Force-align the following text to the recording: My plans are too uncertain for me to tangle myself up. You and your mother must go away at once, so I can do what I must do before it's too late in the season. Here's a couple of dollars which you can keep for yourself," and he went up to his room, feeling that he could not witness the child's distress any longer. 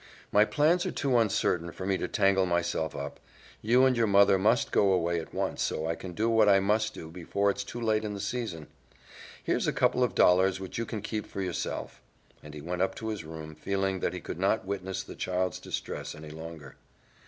My 0.31 0.45
plans 0.45 0.83
are 0.87 0.91
too 0.91 1.19
uncertain 1.19 1.71
for 1.71 1.85
me 1.85 1.95
to 1.99 2.07
tangle 2.07 2.47
myself 2.47 2.95
up. 2.95 3.19
You 3.61 3.85
and 3.85 3.95
your 3.95 4.07
mother 4.07 4.39
must 4.39 4.71
go 4.71 4.91
away 4.93 5.19
at 5.19 5.31
once, 5.31 5.61
so 5.61 5.85
I 5.85 5.93
can 5.93 6.13
do 6.13 6.27
what 6.27 6.49
I 6.49 6.59
must 6.59 6.95
do 6.95 7.11
before 7.11 7.51
it's 7.51 7.63
too 7.63 7.79
late 7.79 8.03
in 8.03 8.15
the 8.15 8.19
season. 8.19 8.65
Here's 9.43 9.67
a 9.67 9.71
couple 9.71 10.03
of 10.03 10.15
dollars 10.15 10.59
which 10.59 10.79
you 10.79 10.87
can 10.87 11.03
keep 11.03 11.27
for 11.27 11.43
yourself," 11.43 12.01
and 12.41 12.55
he 12.55 12.61
went 12.61 12.81
up 12.81 12.95
to 12.95 13.09
his 13.09 13.23
room, 13.23 13.53
feeling 13.53 13.99
that 13.99 14.13
he 14.13 14.21
could 14.21 14.39
not 14.39 14.65
witness 14.65 15.03
the 15.03 15.13
child's 15.13 15.59
distress 15.59 16.15
any 16.15 16.31
longer. 16.31 16.77